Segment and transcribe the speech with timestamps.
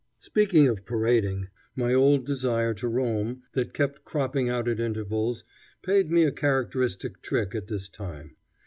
[0.17, 5.43] Speaking of parading, my old desire to roam, that kept cropping out at intervals,
[5.83, 8.35] paid me a characteristic trick at this time.